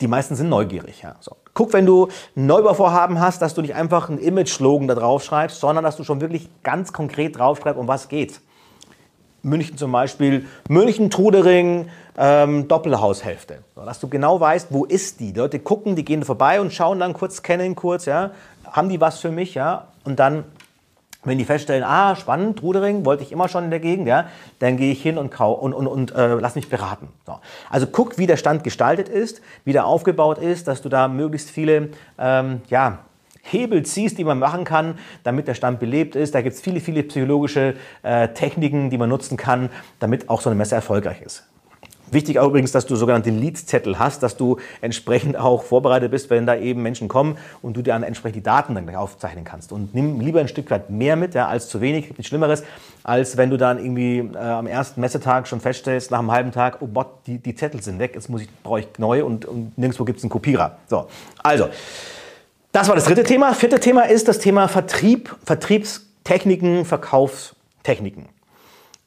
die 0.00 0.08
meisten 0.08 0.34
sind 0.36 0.48
neugierig. 0.48 1.02
Ja. 1.02 1.16
So. 1.20 1.36
Guck, 1.54 1.72
wenn 1.72 1.86
du 1.86 2.08
ein 2.36 2.46
Neubauvorhaben 2.46 3.20
hast, 3.20 3.42
dass 3.42 3.54
du 3.54 3.62
nicht 3.62 3.74
einfach 3.74 4.08
einen 4.08 4.18
Image-Slogan 4.18 4.88
da 4.88 4.94
drauf 4.94 5.24
schreibst, 5.24 5.60
sondern 5.60 5.84
dass 5.84 5.96
du 5.96 6.04
schon 6.04 6.20
wirklich 6.20 6.48
ganz 6.62 6.92
konkret 6.92 7.38
draufschreibst, 7.38 7.78
um 7.78 7.88
was 7.88 8.08
geht's. 8.08 8.40
München 9.42 9.76
zum 9.76 9.92
Beispiel, 9.92 10.46
München-Trudering, 10.68 11.88
ähm, 12.16 12.68
Doppelhaushälfte. 12.68 13.62
So, 13.76 13.84
dass 13.84 14.00
du 14.00 14.08
genau 14.08 14.40
weißt, 14.40 14.68
wo 14.70 14.84
ist 14.84 15.20
die. 15.20 15.32
Die 15.32 15.38
Leute 15.38 15.60
gucken, 15.60 15.96
die 15.96 16.04
gehen 16.04 16.24
vorbei 16.24 16.60
und 16.60 16.72
schauen 16.72 16.98
dann 16.98 17.12
kurz, 17.12 17.36
scannen 17.36 17.76
kurz, 17.76 18.06
ja, 18.06 18.32
haben 18.64 18.88
die 18.88 19.00
was 19.00 19.20
für 19.20 19.30
mich, 19.30 19.54
ja, 19.54 19.88
und 20.04 20.18
dann 20.18 20.44
wenn 21.24 21.38
die 21.38 21.44
feststellen, 21.44 21.84
ah, 21.84 22.14
spannend, 22.14 22.62
Rudering, 22.62 23.04
wollte 23.04 23.22
ich 23.22 23.32
immer 23.32 23.48
schon 23.48 23.64
in 23.64 23.70
der 23.70 23.80
Gegend, 23.80 24.06
ja, 24.06 24.28
dann 24.60 24.76
gehe 24.76 24.92
ich 24.92 25.02
hin 25.02 25.18
und, 25.18 25.30
kau 25.30 25.52
und, 25.52 25.74
und, 25.74 25.86
und 25.86 26.14
äh, 26.14 26.34
lass 26.34 26.54
mich 26.54 26.68
beraten. 26.68 27.08
So. 27.26 27.40
Also 27.70 27.86
guck, 27.88 28.18
wie 28.18 28.26
der 28.26 28.36
Stand 28.36 28.62
gestaltet 28.62 29.08
ist, 29.08 29.42
wie 29.64 29.72
der 29.72 29.86
aufgebaut 29.86 30.38
ist, 30.38 30.68
dass 30.68 30.80
du 30.80 30.88
da 30.88 31.08
möglichst 31.08 31.50
viele 31.50 31.90
ähm, 32.18 32.62
ja, 32.68 33.00
Hebel 33.42 33.84
ziehst, 33.84 34.18
die 34.18 34.24
man 34.24 34.38
machen 34.38 34.64
kann, 34.64 34.98
damit 35.24 35.48
der 35.48 35.54
Stand 35.54 35.80
belebt 35.80 36.14
ist. 36.14 36.34
Da 36.34 36.42
gibt 36.42 36.54
es 36.54 36.60
viele, 36.60 36.80
viele 36.80 37.02
psychologische 37.02 37.74
äh, 38.02 38.28
Techniken, 38.28 38.90
die 38.90 38.98
man 38.98 39.08
nutzen 39.08 39.36
kann, 39.36 39.70
damit 39.98 40.28
auch 40.28 40.40
so 40.40 40.50
eine 40.50 40.56
Messe 40.56 40.74
erfolgreich 40.74 41.22
ist. 41.22 41.48
Wichtig 42.10 42.38
auch 42.38 42.48
übrigens, 42.48 42.72
dass 42.72 42.86
du 42.86 42.96
sogenannte 42.96 43.30
Leads-Zettel 43.30 43.98
hast, 43.98 44.22
dass 44.22 44.36
du 44.36 44.58
entsprechend 44.80 45.36
auch 45.36 45.62
vorbereitet 45.62 46.10
bist, 46.10 46.30
wenn 46.30 46.46
da 46.46 46.56
eben 46.56 46.82
Menschen 46.82 47.08
kommen 47.08 47.36
und 47.60 47.76
du 47.76 47.82
dir 47.82 47.92
dann 47.92 48.02
entsprechend 48.02 48.36
die 48.36 48.42
Daten 48.42 48.74
dann 48.74 48.84
gleich 48.84 48.96
aufzeichnen 48.96 49.44
kannst. 49.44 49.72
Und 49.72 49.94
nimm 49.94 50.20
lieber 50.20 50.40
ein 50.40 50.48
Stück 50.48 50.70
weit 50.70 50.90
mehr 50.90 51.16
mit, 51.16 51.34
ja, 51.34 51.48
als 51.48 51.68
zu 51.68 51.80
wenig, 51.80 52.08
nichts 52.08 52.26
Schlimmeres, 52.26 52.62
als 53.04 53.36
wenn 53.36 53.50
du 53.50 53.56
dann 53.56 53.78
irgendwie 53.78 54.18
äh, 54.18 54.38
am 54.38 54.66
ersten 54.66 55.00
Messetag 55.00 55.46
schon 55.48 55.60
feststellst, 55.60 56.10
nach 56.10 56.18
einem 56.18 56.32
halben 56.32 56.52
Tag, 56.52 56.78
oh 56.80 56.86
Gott, 56.86 57.08
die, 57.26 57.38
die 57.38 57.54
Zettel 57.54 57.82
sind 57.82 57.98
weg, 57.98 58.12
jetzt 58.14 58.28
muss 58.30 58.42
ich, 58.42 58.48
brauche 58.62 58.80
ich 58.80 58.88
neue 58.98 59.24
und, 59.24 59.44
und 59.44 59.76
nirgendwo 59.76 60.04
gibt 60.04 60.18
es 60.18 60.24
einen 60.24 60.30
Kopierer. 60.30 60.78
So, 60.88 61.08
also, 61.42 61.68
das 62.72 62.88
war 62.88 62.94
das 62.94 63.04
dritte 63.04 63.24
Thema. 63.24 63.54
Vierte 63.54 63.80
Thema 63.80 64.02
ist 64.02 64.28
das 64.28 64.38
Thema 64.38 64.68
Vertrieb, 64.68 65.34
Vertriebstechniken, 65.44 66.84
Verkaufstechniken. 66.84 68.26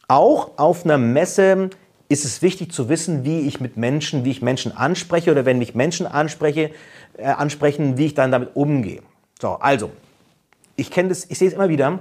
Auch 0.08 0.51
auf 0.58 0.84
einer 0.84 0.98
Messe 0.98 1.70
ist 2.12 2.25
es 2.25 2.41
wichtig 2.41 2.74
zu 2.74 2.89
wissen, 2.89 3.24
wie 3.24 3.48
ich 3.48 3.62
mit 3.62 3.77
Menschen, 3.77 4.25
wie 4.25 4.32
ich 4.32 4.41
Menschen 4.41 4.75
anspreche 4.75 5.32
oder 5.32 5.46
wenn 5.46 5.58
mich 5.58 5.75
Menschen 5.75 6.06
anspreche, 6.06 6.72
äh, 7.18 7.24
ansprechen, 7.24 7.98
wie 7.98 8.08
ich 8.08 8.13
dann 8.13 8.32
damit 8.32 8.50
umgehe. 8.53 9.01
So, 9.39 9.51
also, 9.51 9.91
ich 10.75 10.91
kenne 10.91 11.10
das, 11.10 11.25
ich 11.30 11.38
sehe 11.38 11.48
es 11.48 11.53
immer 11.53 11.70
wieder, 11.70 12.00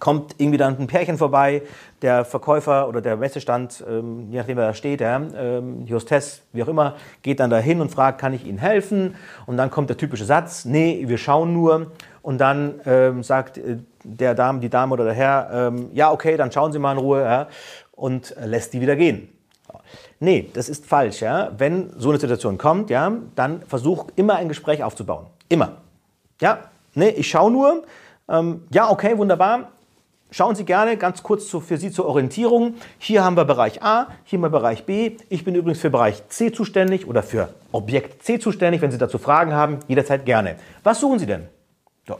kommt 0.00 0.34
irgendwie 0.38 0.58
dann 0.58 0.76
ein 0.78 0.88
Pärchen 0.88 1.16
vorbei, 1.16 1.62
der 2.02 2.24
Verkäufer 2.24 2.88
oder 2.88 3.00
der 3.00 3.16
Messestand, 3.16 3.84
ähm, 3.88 4.26
je 4.30 4.38
nachdem 4.38 4.56
wer 4.56 4.66
da 4.66 4.74
steht, 4.74 5.00
ja, 5.00 5.22
ähm, 5.36 5.86
Hostess, 5.88 6.42
wie 6.52 6.64
auch 6.64 6.68
immer, 6.68 6.96
geht 7.22 7.38
dann 7.38 7.50
dahin 7.50 7.80
und 7.80 7.92
fragt, 7.92 8.20
kann 8.20 8.32
ich 8.32 8.44
Ihnen 8.44 8.58
helfen? 8.58 9.14
Und 9.46 9.58
dann 9.58 9.70
kommt 9.70 9.90
der 9.90 9.96
typische 9.96 10.24
Satz, 10.24 10.64
nee, 10.64 11.04
wir 11.06 11.18
schauen 11.18 11.52
nur. 11.52 11.92
Und 12.22 12.38
dann 12.38 12.80
ähm, 12.84 13.22
sagt 13.22 13.58
äh, 13.58 13.78
der 14.02 14.34
Dame, 14.34 14.60
die 14.60 14.68
Dame 14.68 14.92
oder 14.92 15.04
der 15.04 15.14
Herr, 15.14 15.50
ähm, 15.52 15.90
ja, 15.94 16.10
okay, 16.10 16.36
dann 16.36 16.50
schauen 16.50 16.72
Sie 16.72 16.78
mal 16.78 16.92
in 16.92 16.98
Ruhe. 16.98 17.22
Ja 17.22 17.48
und 18.00 18.34
lässt 18.42 18.72
die 18.72 18.80
wieder 18.80 18.96
gehen. 18.96 19.28
Nee, 20.18 20.50
das 20.52 20.68
ist 20.68 20.86
falsch. 20.86 21.20
Ja? 21.20 21.52
Wenn 21.56 21.92
so 21.96 22.08
eine 22.08 22.18
Situation 22.18 22.58
kommt, 22.58 22.90
ja, 22.90 23.12
dann 23.36 23.62
versuch 23.62 24.06
immer 24.16 24.36
ein 24.36 24.48
Gespräch 24.48 24.82
aufzubauen. 24.82 25.26
Immer. 25.48 25.76
Ja, 26.40 26.70
nee, 26.94 27.10
ich 27.10 27.28
schaue 27.28 27.50
nur. 27.50 27.84
Ähm, 28.28 28.64
ja, 28.72 28.90
okay, 28.90 29.16
wunderbar. 29.16 29.72
Schauen 30.32 30.54
Sie 30.54 30.64
gerne 30.64 30.96
ganz 30.96 31.22
kurz 31.22 31.48
zu, 31.48 31.60
für 31.60 31.76
Sie 31.76 31.90
zur 31.90 32.06
Orientierung. 32.06 32.74
Hier 32.98 33.24
haben 33.24 33.36
wir 33.36 33.44
Bereich 33.44 33.82
A, 33.82 34.08
hier 34.24 34.38
haben 34.38 34.44
wir 34.44 34.50
Bereich 34.50 34.84
B. 34.84 35.16
Ich 35.28 35.44
bin 35.44 35.56
übrigens 35.56 35.80
für 35.80 35.90
Bereich 35.90 36.28
C 36.28 36.52
zuständig 36.52 37.08
oder 37.08 37.22
für 37.22 37.48
Objekt 37.72 38.22
C 38.22 38.38
zuständig. 38.38 38.80
Wenn 38.80 38.92
Sie 38.92 38.98
dazu 38.98 39.18
Fragen 39.18 39.52
haben, 39.52 39.80
jederzeit 39.88 40.24
gerne. 40.24 40.56
Was 40.84 41.00
suchen 41.00 41.18
Sie 41.18 41.26
denn? 41.26 41.48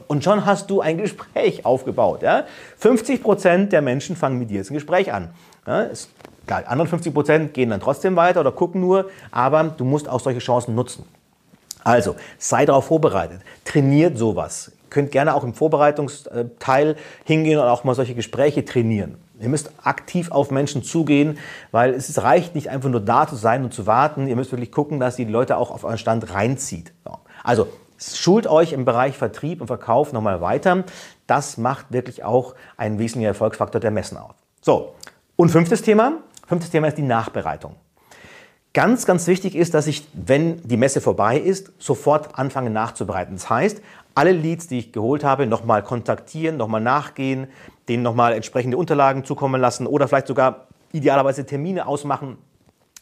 Und 0.07 0.23
schon 0.23 0.45
hast 0.45 0.69
du 0.69 0.81
ein 0.81 0.97
Gespräch 0.97 1.65
aufgebaut. 1.65 2.21
Ja? 2.21 2.45
50 2.77 3.23
Prozent 3.23 3.73
der 3.73 3.81
Menschen 3.81 4.15
fangen 4.15 4.39
mit 4.39 4.49
dir 4.49 4.57
jetzt 4.57 4.71
ein 4.71 4.75
Gespräch 4.75 5.13
an. 5.13 5.29
Ja, 5.67 5.81
ist 5.83 6.09
klar, 6.47 6.63
anderen 6.67 6.89
50 6.89 7.13
Prozent 7.13 7.53
gehen 7.53 7.69
dann 7.69 7.79
trotzdem 7.79 8.15
weiter 8.15 8.39
oder 8.39 8.51
gucken 8.51 8.81
nur, 8.81 9.09
aber 9.31 9.63
du 9.63 9.85
musst 9.85 10.09
auch 10.09 10.19
solche 10.19 10.39
Chancen 10.39 10.75
nutzen. 10.75 11.05
Also, 11.83 12.15
sei 12.37 12.65
darauf 12.65 12.85
vorbereitet. 12.85 13.41
Trainiert 13.65 14.17
sowas. 14.17 14.71
Könnt 14.89 15.11
gerne 15.11 15.33
auch 15.33 15.43
im 15.43 15.53
Vorbereitungsteil 15.53 16.95
hingehen 17.23 17.59
und 17.59 17.65
auch 17.65 17.83
mal 17.83 17.95
solche 17.95 18.13
Gespräche 18.13 18.65
trainieren. 18.65 19.17
Ihr 19.39 19.49
müsst 19.49 19.71
aktiv 19.81 20.31
auf 20.31 20.51
Menschen 20.51 20.83
zugehen, 20.83 21.39
weil 21.71 21.93
es 21.93 22.21
reicht 22.21 22.53
nicht 22.53 22.69
einfach 22.69 22.89
nur 22.89 23.01
da 23.01 23.27
zu 23.27 23.35
sein 23.35 23.63
und 23.63 23.73
zu 23.73 23.87
warten. 23.87 24.27
Ihr 24.27 24.35
müsst 24.35 24.51
wirklich 24.51 24.71
gucken, 24.71 24.99
dass 24.99 25.17
ihr 25.17 25.25
die 25.25 25.31
Leute 25.31 25.57
auch 25.57 25.71
auf 25.71 25.83
euren 25.83 25.97
Stand 25.97 26.31
reinzieht. 26.33 26.93
Also 27.43 27.67
schult 27.97 28.45
euch 28.45 28.73
im 28.73 28.85
Bereich 28.85 29.17
Vertrieb 29.17 29.61
und 29.61 29.67
Verkauf 29.67 30.13
nochmal 30.13 30.41
weiter. 30.41 30.83
Das 31.25 31.57
macht 31.57 31.87
wirklich 31.89 32.23
auch 32.23 32.53
einen 32.77 32.99
wesentlichen 32.99 33.27
Erfolgsfaktor 33.27 33.81
der 33.81 33.91
Messen 33.91 34.17
auf. 34.17 34.35
So, 34.61 34.93
und 35.35 35.49
fünftes 35.49 35.81
Thema, 35.81 36.13
fünftes 36.47 36.71
Thema 36.71 36.87
ist 36.87 36.97
die 36.97 37.03
Nachbereitung. 37.03 37.75
Ganz, 38.73 39.05
ganz 39.05 39.27
wichtig 39.27 39.55
ist, 39.55 39.73
dass 39.73 39.87
ich, 39.87 40.07
wenn 40.13 40.61
die 40.61 40.77
Messe 40.77 41.01
vorbei 41.01 41.37
ist, 41.37 41.73
sofort 41.77 42.39
anfange 42.39 42.69
nachzubereiten. 42.69 43.35
Das 43.35 43.49
heißt, 43.49 43.81
alle 44.15 44.31
Leads, 44.31 44.67
die 44.67 44.79
ich 44.79 44.91
geholt 44.93 45.25
habe, 45.25 45.45
nochmal 45.45 45.83
kontaktieren, 45.83 46.55
nochmal 46.55 46.79
nachgehen, 46.79 47.47
denen 47.89 48.03
nochmal 48.03 48.33
entsprechende 48.33 48.77
Unterlagen 48.77 49.25
zukommen 49.25 49.59
lassen 49.59 49.87
oder 49.87 50.07
vielleicht 50.07 50.27
sogar 50.27 50.67
idealerweise 50.93 51.45
Termine 51.45 51.85
ausmachen, 51.85 52.37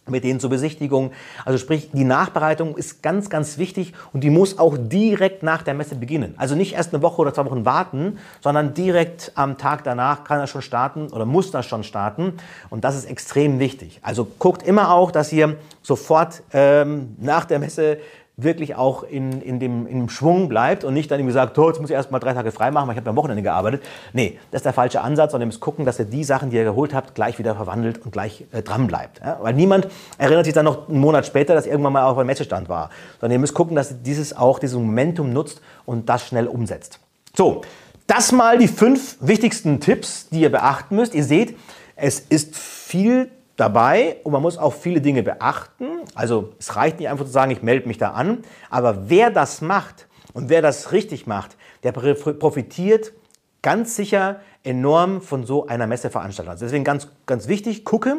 mit 0.09 0.23
denen 0.23 0.39
zur 0.39 0.49
Besichtigung. 0.49 1.11
Also 1.45 1.57
sprich, 1.57 1.89
die 1.91 2.03
Nachbereitung 2.03 2.77
ist 2.77 3.03
ganz, 3.03 3.29
ganz 3.29 3.57
wichtig 3.57 3.93
und 4.13 4.23
die 4.23 4.29
muss 4.29 4.57
auch 4.57 4.77
direkt 4.77 5.43
nach 5.43 5.61
der 5.61 5.73
Messe 5.73 5.95
beginnen. 5.95 6.33
Also 6.37 6.55
nicht 6.55 6.73
erst 6.73 6.93
eine 6.93 7.01
Woche 7.01 7.21
oder 7.21 7.33
zwei 7.33 7.45
Wochen 7.45 7.65
warten, 7.65 8.17
sondern 8.41 8.73
direkt 8.73 9.31
am 9.35 9.57
Tag 9.57 9.83
danach 9.83 10.23
kann 10.23 10.39
er 10.39 10.47
schon 10.47 10.61
starten 10.61 11.07
oder 11.07 11.25
muss 11.25 11.51
das 11.51 11.65
schon 11.65 11.83
starten. 11.83 12.33
Und 12.69 12.83
das 12.83 12.95
ist 12.95 13.05
extrem 13.05 13.59
wichtig. 13.59 13.99
Also 14.01 14.27
guckt 14.39 14.63
immer 14.63 14.93
auch, 14.93 15.11
dass 15.11 15.31
ihr 15.31 15.57
sofort 15.81 16.43
ähm, 16.53 17.15
nach 17.19 17.45
der 17.45 17.59
Messe 17.59 17.97
wirklich 18.43 18.75
auch 18.75 19.03
in, 19.03 19.41
in, 19.41 19.59
dem, 19.59 19.87
in 19.87 20.09
Schwung 20.09 20.49
bleibt 20.49 20.83
und 20.83 20.93
nicht 20.93 21.09
dann 21.11 21.19
irgendwie 21.19 21.33
sagt, 21.33 21.57
oh, 21.57 21.67
jetzt 21.67 21.79
muss 21.79 21.89
ich 21.89 21.95
erst 21.95 22.11
mal 22.11 22.19
drei 22.19 22.33
Tage 22.33 22.51
frei 22.51 22.71
machen, 22.71 22.87
weil 22.87 22.95
ich 22.95 22.99
habe 22.99 23.09
am 23.09 23.15
Wochenende 23.15 23.43
gearbeitet. 23.43 23.83
Nee, 24.13 24.39
das 24.51 24.59
ist 24.59 24.65
der 24.65 24.73
falsche 24.73 25.01
Ansatz, 25.01 25.31
sondern 25.31 25.47
ihr 25.47 25.51
müsst 25.51 25.61
gucken, 25.61 25.85
dass 25.85 25.99
ihr 25.99 26.05
die 26.05 26.23
Sachen, 26.23 26.49
die 26.49 26.57
ihr 26.57 26.63
geholt 26.63 26.93
habt, 26.93 27.15
gleich 27.15 27.39
wieder 27.39 27.55
verwandelt 27.55 28.03
und 28.03 28.11
gleich 28.11 28.45
äh, 28.51 28.61
dran 28.61 28.87
bleibt. 28.87 29.19
Ja? 29.19 29.39
Weil 29.41 29.53
niemand 29.53 29.87
erinnert 30.17 30.45
sich 30.45 30.53
dann 30.53 30.65
noch 30.65 30.89
einen 30.89 30.99
Monat 30.99 31.25
später, 31.25 31.53
dass 31.53 31.65
irgendwann 31.65 31.93
mal 31.93 32.03
auf 32.03 32.17
einem 32.17 32.27
Messestand 32.27 32.69
war. 32.69 32.89
Sondern 33.19 33.33
ihr 33.33 33.39
müsst 33.39 33.53
gucken, 33.53 33.75
dass 33.75 33.91
ihr 33.91 33.97
dieses 33.97 34.35
auch, 34.35 34.59
dieses 34.59 34.77
Momentum 34.77 35.33
nutzt 35.33 35.61
und 35.85 36.09
das 36.09 36.25
schnell 36.27 36.47
umsetzt. 36.47 36.99
So, 37.35 37.61
das 38.07 38.31
mal 38.31 38.57
die 38.57 38.67
fünf 38.67 39.17
wichtigsten 39.19 39.79
Tipps, 39.79 40.29
die 40.29 40.41
ihr 40.41 40.51
beachten 40.51 40.95
müsst. 40.95 41.13
Ihr 41.13 41.23
seht, 41.23 41.57
es 41.95 42.19
ist 42.19 42.55
viel 42.55 43.29
dabei 43.59 44.17
und 44.23 44.31
man 44.31 44.41
muss 44.41 44.57
auch 44.57 44.73
viele 44.73 45.01
Dinge 45.01 45.23
beachten. 45.23 45.85
Also 46.15 46.53
es 46.59 46.75
reicht 46.75 46.99
nicht 46.99 47.09
einfach 47.09 47.25
zu 47.25 47.31
sagen, 47.31 47.51
ich 47.51 47.61
melde 47.61 47.87
mich 47.87 47.97
da 47.97 48.11
an, 48.11 48.39
aber 48.69 49.09
wer 49.09 49.31
das 49.31 49.61
macht 49.61 50.07
und 50.33 50.49
wer 50.49 50.61
das 50.61 50.91
richtig 50.91 51.27
macht, 51.27 51.57
der 51.83 51.91
profitiert 51.91 53.13
ganz 53.61 53.95
sicher 53.95 54.39
enorm 54.63 55.21
von 55.21 55.45
so 55.45 55.67
einer 55.67 55.87
Messeveranstaltung. 55.87 56.51
Also 56.51 56.65
deswegen 56.65 56.83
ganz, 56.83 57.07
ganz 57.25 57.47
wichtig, 57.47 57.85
gucke, 57.85 58.17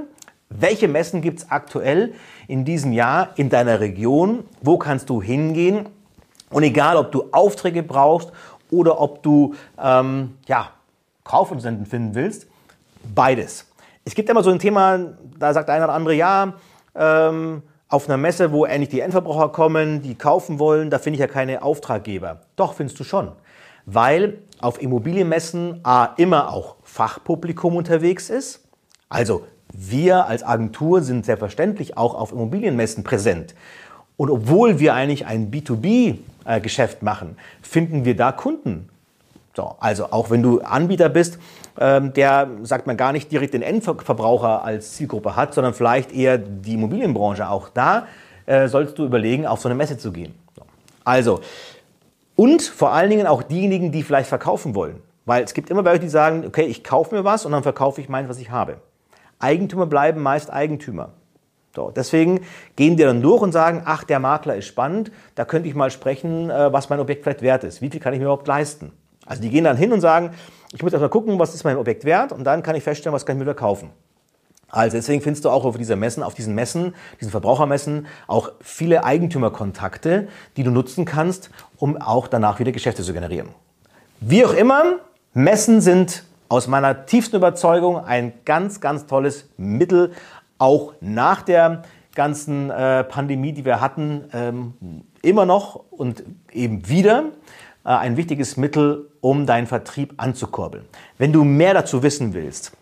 welche 0.49 0.89
Messen 0.89 1.23
gibt 1.23 1.41
es 1.41 1.51
aktuell 1.51 2.15
in 2.49 2.65
diesem 2.65 2.93
Jahr 2.93 3.31
in 3.37 3.51
deiner 3.51 3.81
Region, 3.81 4.45
wo 4.61 4.79
kannst 4.79 5.09
du 5.09 5.23
hingehen 5.23 5.89
und 6.51 6.63
egal, 6.65 6.97
ob 6.97 7.13
du 7.13 7.29
Aufträge 7.31 7.83
brauchst 7.83 8.33
oder 8.71 9.01
ob 9.01 9.23
du 9.23 9.55
ähm, 9.81 10.37
ja, 10.47 10.71
Kaufinteressenten 11.25 11.87
finden 11.87 12.15
willst, 12.15 12.47
beides. 13.15 13.67
Es 14.05 14.15
gibt 14.15 14.29
immer 14.29 14.43
so 14.43 14.51
ein 14.51 14.59
Thema, 14.59 14.99
da 15.39 15.53
sagt 15.53 15.71
einer 15.71 15.85
oder 15.85 15.95
andere, 15.95 16.15
ja, 16.15 16.55
ähm, 16.95 17.63
auf 17.89 18.09
einer 18.09 18.17
Messe, 18.17 18.53
wo 18.53 18.65
endlich 18.65 18.89
die 18.89 19.01
Endverbraucher 19.01 19.49
kommen, 19.51 20.01
die 20.01 20.15
kaufen 20.15 20.59
wollen, 20.59 20.91
da 20.91 20.99
finde 20.99 21.17
ich 21.17 21.21
ja 21.21 21.27
keine 21.27 21.63
Auftraggeber. 21.63 22.43
Doch, 22.57 22.75
findest 22.75 22.99
du 23.01 23.05
schon. 23.05 23.33
Weil 23.85 24.39
auf 24.61 24.81
Immobilienmessen 24.81 25.81
A, 25.83 26.15
immer 26.17 26.53
auch 26.53 26.77
Fachpublikum 26.85 27.77
unterwegs 27.77 28.31
ist. 28.31 28.65
Also 29.09 29.45
wir 29.73 30.27
als 30.27 30.43
Agentur 30.43 31.03
sind 31.03 31.25
selbstverständlich 31.25 31.97
auch 31.97 32.15
auf 32.15 32.33
Immobilienmessen 32.33 33.03
präsent. 33.03 33.55
Und 34.17 34.31
obwohl 34.31 34.79
wir 34.79 34.95
eigentlich 34.95 35.27
ein 35.27 35.51
B2B-Geschäft 35.51 37.03
machen, 37.03 37.37
finden 37.63 38.05
wir 38.05 38.15
da 38.15 38.33
Kunden. 38.33 38.89
So, 39.57 39.75
also 39.81 40.07
auch 40.13 40.31
wenn 40.31 40.43
du 40.43 40.61
Anbieter 40.61 41.09
bist, 41.09 41.39
ähm, 41.79 42.13
der, 42.13 42.49
sagt 42.63 42.87
man, 42.87 42.97
gar 42.97 43.13
nicht 43.13 43.33
direkt 43.33 43.55
den 43.55 43.63
Endverbraucher 43.63 44.65
als 44.65 44.95
Zielgruppe 44.95 45.35
hat, 45.35 45.55
sondern 45.55 45.75
vielleicht 45.75 46.13
eher 46.13 46.39
die 46.39 46.75
Immobilienbranche. 46.75 47.49
Auch 47.49 47.69
da 47.69 48.07
äh, 48.47 48.69
sollst 48.69 48.99
du 48.99 49.05
überlegen, 49.05 49.47
auf 49.47 49.61
so 49.61 49.69
eine 49.69 49.75
Messe 49.75 49.99
zu 49.99 50.13
gehen. 50.13 50.35
So. 50.55 50.63
Also, 51.05 51.41
und 52.37 52.63
vor 52.63 52.93
allen 52.93 53.11
Dingen 53.11 53.27
auch 53.27 53.43
diejenigen, 53.43 53.93
die 53.93 54.03
vielleicht 54.03 54.29
verkaufen 54.29 54.75
wollen. 54.75 55.03
Weil 55.27 55.45
es 55.45 55.53
gibt 55.53 55.69
immer 55.69 55.85
welche, 55.85 56.01
die 56.01 56.09
sagen, 56.09 56.45
okay, 56.47 56.65
ich 56.65 56.83
kaufe 56.83 57.15
mir 57.15 57.25
was 57.25 57.45
und 57.45 57.53
dann 57.53 57.63
verkaufe 57.63 58.01
ich 58.01 58.09
meins, 58.09 58.29
was 58.29 58.39
ich 58.39 58.51
habe. 58.51 58.79
Eigentümer 59.39 59.87
bleiben 59.87 60.23
meist 60.23 60.53
Eigentümer. 60.53 61.11
So, 61.75 61.91
deswegen 61.91 62.41
gehen 62.77 62.97
die 62.97 63.05
dann 63.05 63.23
durch 63.23 63.43
und 63.43 63.53
sagen, 63.53 63.83
ach, 63.85 64.05
der 64.05 64.19
Makler 64.19 64.57
ist 64.57 64.67
spannend, 64.67 65.13
da 65.35 65.45
könnte 65.45 65.69
ich 65.69 65.75
mal 65.75 65.91
sprechen, 65.91 66.51
äh, 66.51 66.73
was 66.73 66.89
mein 66.89 66.99
Objekt 66.99 67.23
vielleicht 67.23 67.43
wert 67.43 67.65
ist. 67.65 67.81
Wie 67.81 67.91
viel 67.91 68.01
kann 68.01 68.13
ich 68.13 68.19
mir 68.19 68.25
überhaupt 68.25 68.49
leisten? 68.49 68.93
Also 69.31 69.43
die 69.43 69.51
gehen 69.51 69.63
dann 69.63 69.77
hin 69.77 69.93
und 69.93 70.01
sagen, 70.01 70.33
ich 70.73 70.83
muss 70.83 70.93
erstmal 70.93 71.09
gucken, 71.09 71.39
was 71.39 71.55
ist 71.55 71.63
mein 71.63 71.77
Objekt 71.77 72.05
wert 72.05 72.33
und 72.33 72.43
dann 72.43 72.65
kann 72.65 72.75
ich 72.75 72.83
feststellen, 72.83 73.15
was 73.15 73.25
kann 73.25 73.37
ich 73.37 73.39
mir 73.39 73.45
wieder 73.45 73.55
kaufen. 73.55 73.91
Also 74.69 74.97
deswegen 74.97 75.23
findest 75.23 75.45
du 75.45 75.51
auch 75.51 75.65
auf 75.65 75.77
dieser 75.77 75.95
Messen, 75.95 76.25
auf 76.25 76.35
diesen 76.35 76.57
Messen, 76.57 76.97
diesen 77.21 77.31
Verbrauchermessen 77.31 78.09
auch 78.27 78.51
viele 78.61 79.05
Eigentümerkontakte, 79.05 80.27
die 80.57 80.65
du 80.65 80.73
nutzen 80.73 81.05
kannst, 81.05 81.51
um 81.77 81.97
auch 81.97 82.27
danach 82.27 82.59
wieder 82.59 82.73
Geschäfte 82.73 83.05
zu 83.05 83.13
generieren. 83.13 83.51
Wie 84.19 84.45
auch 84.45 84.53
immer, 84.53 84.97
Messen 85.33 85.81
sind 85.81 86.25
aus 86.49 86.67
meiner 86.67 87.07
tiefsten 87.07 87.37
Überzeugung 87.37 88.05
ein 88.05 88.33
ganz, 88.45 88.81
ganz 88.81 89.07
tolles 89.07 89.49
Mittel, 89.57 90.11
auch 90.59 90.95
nach 91.01 91.43
der 91.43 91.83
ganzen 92.17 92.71
äh, 92.71 93.05
Pandemie, 93.05 93.53
die 93.53 93.65
wir 93.65 93.81
hatten, 93.81 94.25
ähm, 94.33 95.05
immer 95.23 95.47
noch 95.47 95.85
und 95.91 96.25
eben 96.53 96.89
wieder 96.89 97.27
ein 97.85 98.17
wichtiges 98.17 98.57
Mittel, 98.57 99.07
um 99.21 99.47
deinen 99.47 99.67
Vertrieb 99.67 100.15
anzukurbeln. 100.17 100.85
Wenn 101.19 101.33
du 101.33 101.45
mehr 101.45 101.75
dazu 101.75 102.03
wissen 102.03 102.35
willst, 102.35 102.73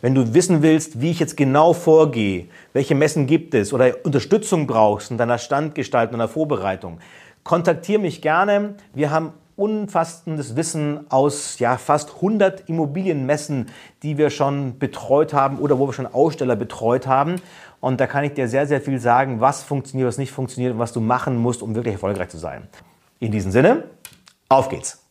wenn 0.00 0.14
du 0.14 0.32
wissen 0.32 0.62
willst, 0.62 1.00
wie 1.00 1.10
ich 1.10 1.18
jetzt 1.18 1.36
genau 1.36 1.72
vorgehe, 1.72 2.46
welche 2.72 2.94
Messen 2.94 3.26
gibt 3.26 3.54
es 3.54 3.72
oder 3.72 3.96
Unterstützung 4.04 4.66
brauchst 4.66 5.10
in 5.10 5.18
deiner 5.18 5.38
Standgestaltung, 5.38 6.14
in 6.14 6.18
deiner 6.20 6.28
Vorbereitung, 6.28 6.98
kontaktiere 7.42 8.00
mich 8.00 8.22
gerne. 8.22 8.74
Wir 8.94 9.10
haben 9.10 9.32
umfassendes 9.56 10.54
Wissen 10.54 11.10
aus 11.10 11.58
ja, 11.58 11.78
fast 11.78 12.14
100 12.16 12.68
Immobilienmessen, 12.68 13.66
die 14.04 14.16
wir 14.16 14.30
schon 14.30 14.78
betreut 14.78 15.34
haben 15.34 15.58
oder 15.58 15.80
wo 15.80 15.88
wir 15.88 15.92
schon 15.92 16.06
Aussteller 16.06 16.54
betreut 16.54 17.08
haben. 17.08 17.36
Und 17.80 18.00
da 18.00 18.06
kann 18.06 18.22
ich 18.22 18.34
dir 18.34 18.46
sehr, 18.46 18.68
sehr 18.68 18.80
viel 18.80 19.00
sagen, 19.00 19.40
was 19.40 19.64
funktioniert, 19.64 20.06
was 20.06 20.18
nicht 20.18 20.30
funktioniert 20.30 20.74
und 20.74 20.78
was 20.78 20.92
du 20.92 21.00
machen 21.00 21.36
musst, 21.36 21.62
um 21.62 21.74
wirklich 21.74 21.94
erfolgreich 21.94 22.28
zu 22.28 22.38
sein. 22.38 22.68
In 23.18 23.32
diesem 23.32 23.50
Sinne, 23.50 23.84
auf 24.48 24.68
geht's! 24.68 25.07